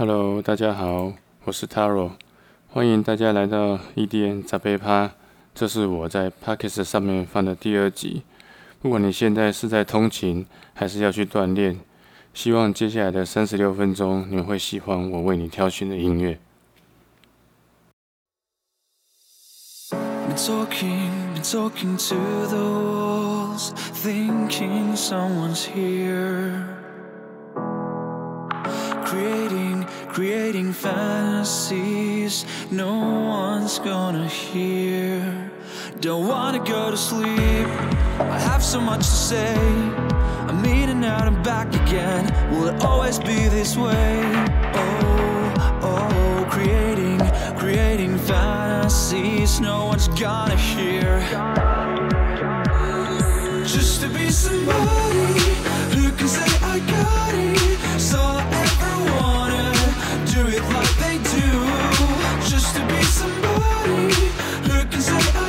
[0.00, 1.12] Hello，大家好，
[1.44, 2.12] 我是 Taro，
[2.70, 5.10] 欢迎大家来到 EDM 杂杯趴。
[5.54, 8.22] 这是我在 Pockets 上面放的第二集。
[8.80, 11.78] 不管你现在是在通勤，还是要去锻炼，
[12.32, 16.38] 希望接下来的三十六分钟你会喜欢我为你挑选的音乐。
[29.10, 29.69] creating
[30.72, 35.50] fantasies no one's gonna hear.
[36.00, 37.66] Don't wanna go to sleep.
[38.18, 39.54] I have so much to say.
[40.48, 42.24] I'm in and out and back again.
[42.50, 44.20] Will it always be this way?
[44.74, 47.20] Oh, oh, creating,
[47.56, 51.20] creating fantasies no one's gonna hear.
[53.64, 55.44] Just to be somebody
[55.94, 58.00] who can say I got it.
[58.00, 58.49] So
[65.10, 65.39] talking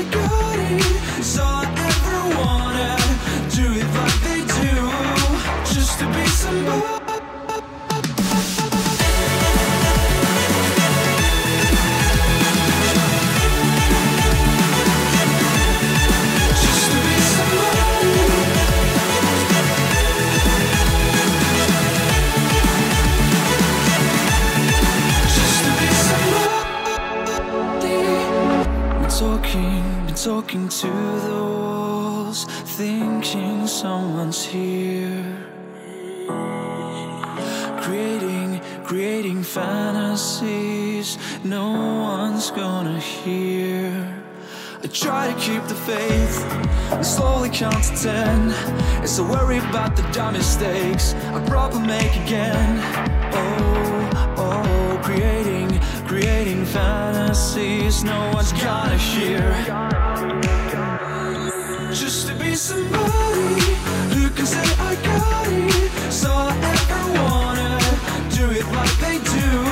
[49.12, 52.80] It's a worry about the dumb mistakes I probably make again.
[53.34, 59.52] Oh, oh, creating, creating fantasies no one's gonna hear
[61.92, 63.60] Just to be somebody
[64.16, 65.92] who can say I got it.
[66.10, 69.71] So I ever wanna uh, do it like they do.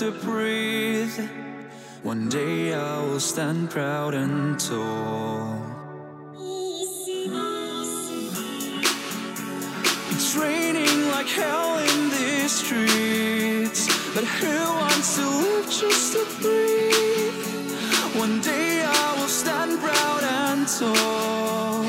[0.00, 1.28] To breathe.
[2.02, 5.60] One day I will stand proud and tall.
[10.12, 13.82] It's raining like hell in these streets,
[14.14, 17.34] but who wants to live just to breathe?
[18.16, 21.84] One day I will stand proud and tall.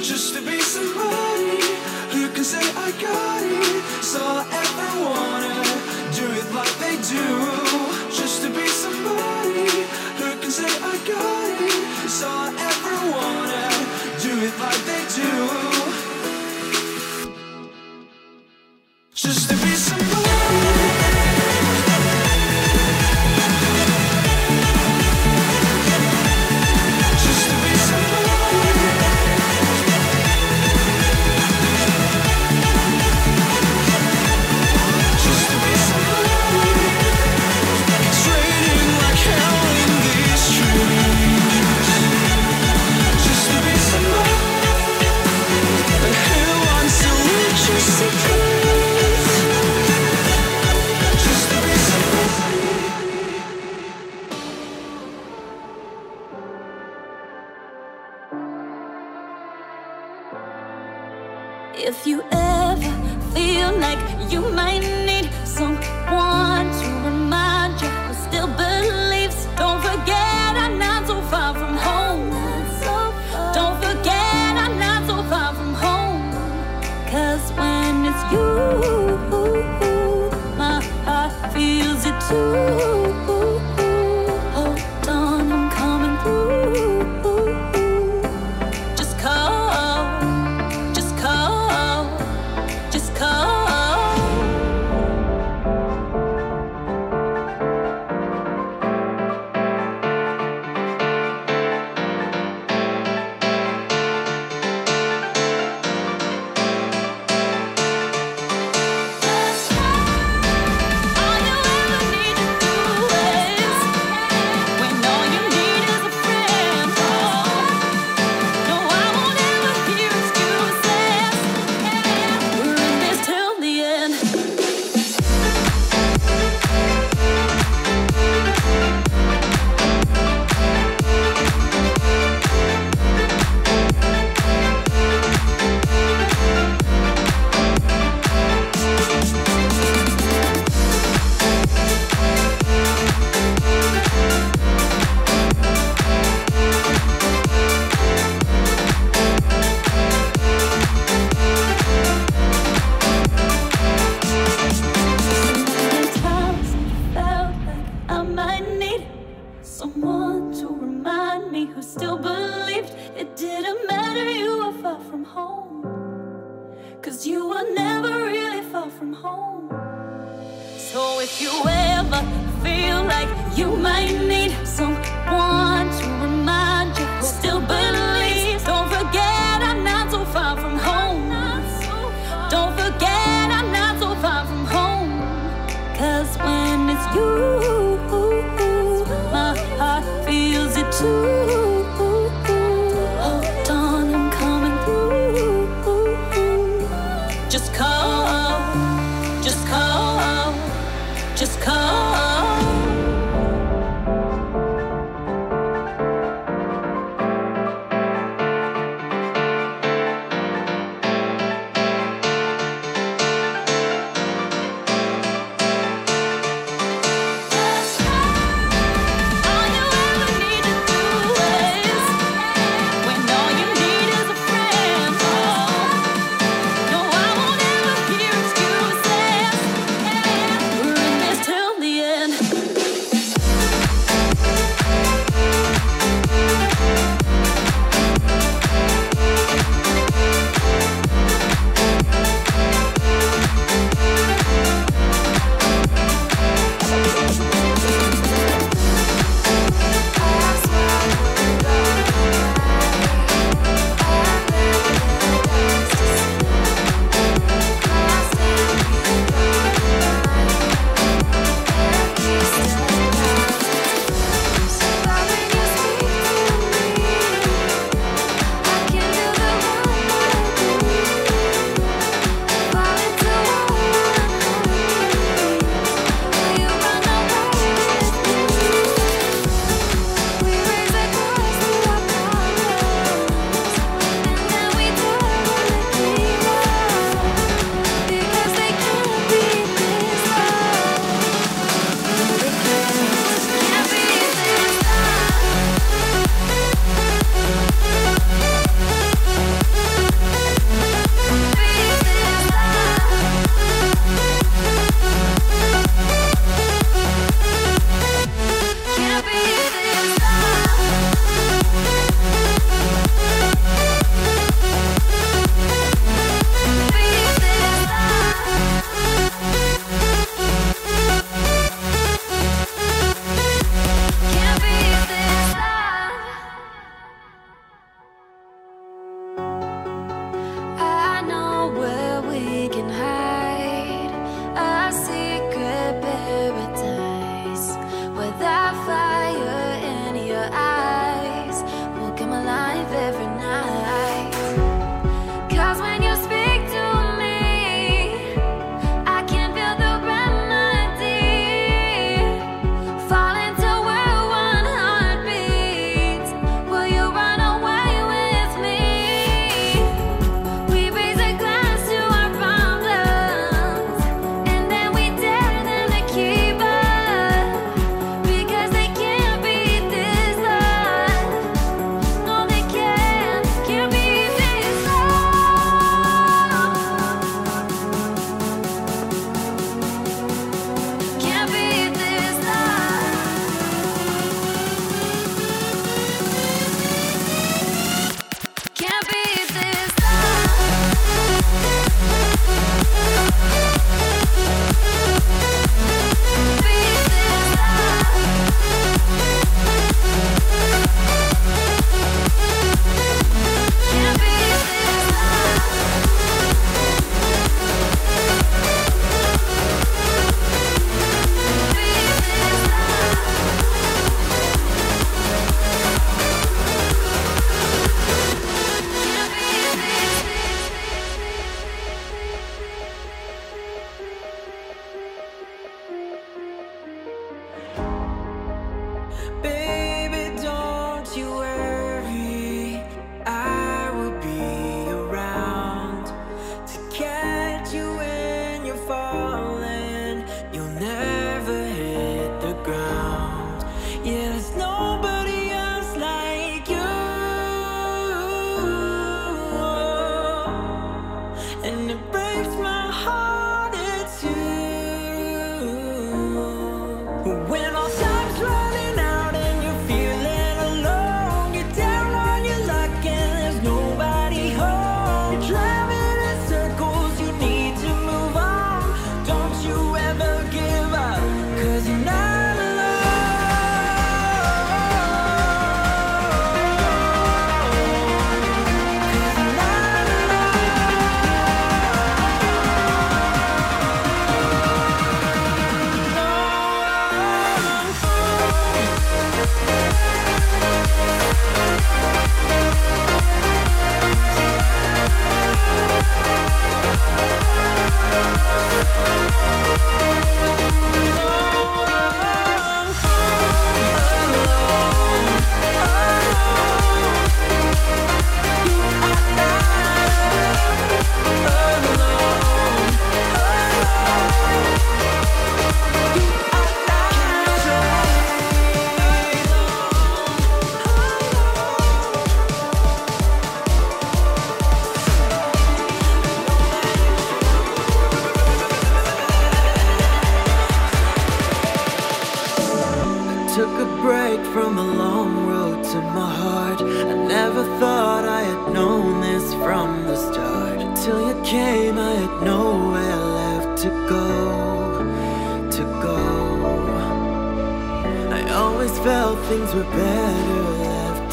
[0.00, 1.58] Just to be somebody
[2.12, 4.22] who can say I got it, so
[78.74, 79.01] Ooh.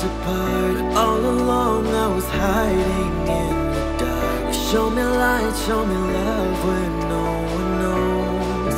[0.04, 4.54] apart All along I was hiding in the dark.
[4.54, 7.26] Show me light, show me love when no
[7.58, 8.76] one knows.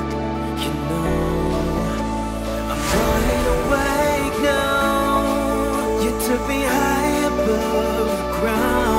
[0.64, 1.12] You know
[2.72, 6.02] I'm wide awake now.
[6.04, 8.91] You took me high above ground.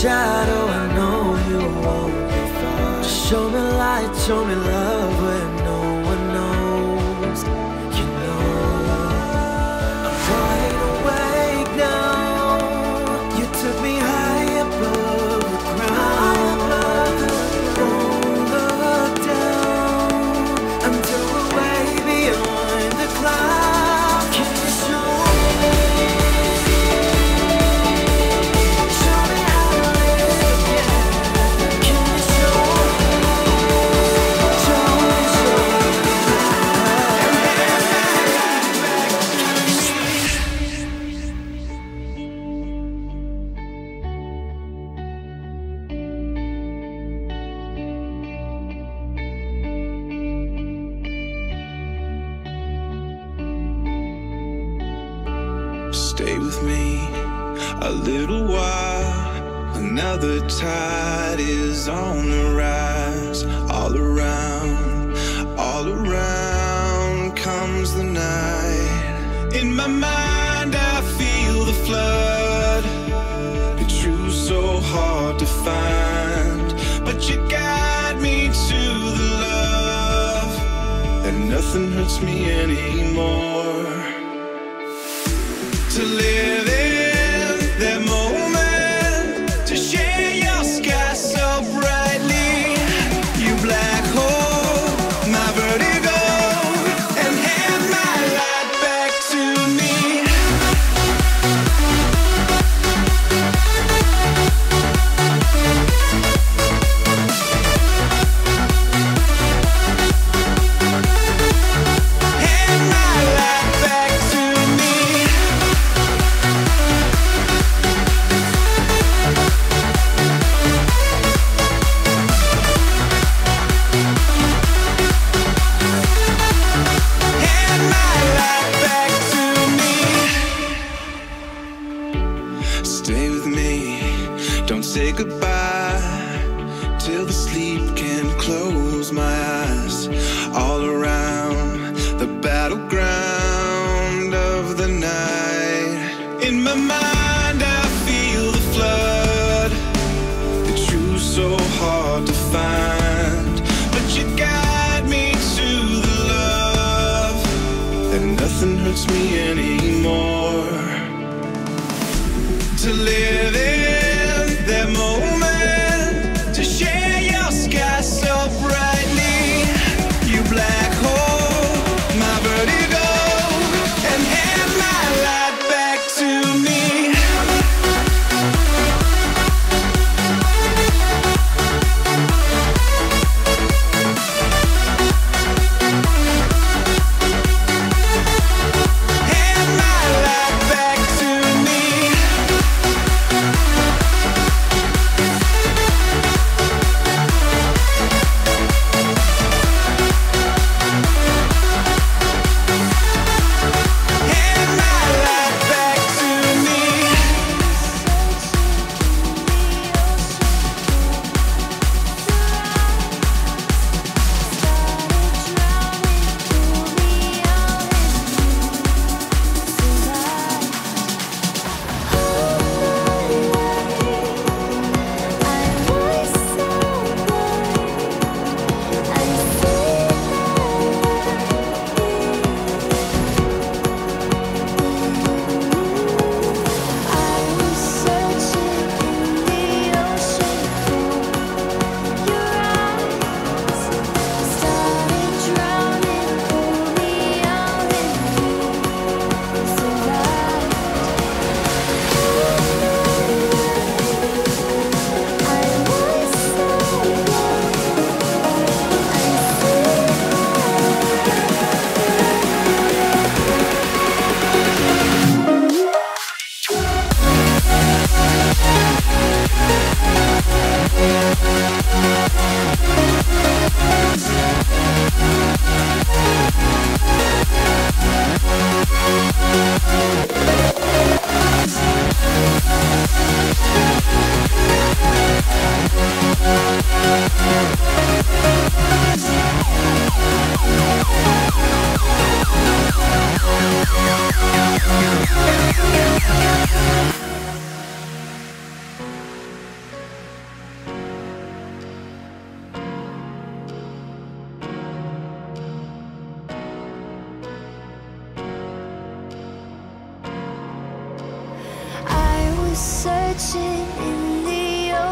[0.00, 3.02] shadow, I know you won't be far.
[3.02, 4.97] Show me light, show me love.
[56.18, 57.08] Stay with me
[57.80, 59.76] a little while.
[59.76, 63.44] Another tide is on the rise.
[63.70, 65.16] All around,
[65.56, 69.52] all around comes the night.
[69.54, 72.84] In my mind, I feel the flood.
[73.80, 78.80] It's true so hard to find, but you guide me to
[79.20, 80.52] the love.
[81.26, 83.97] And nothing hurts me anymore
[85.98, 86.37] to live.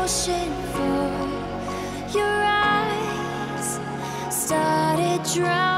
[0.06, 3.80] Ocean for your eyes.
[4.30, 5.75] Started drowning,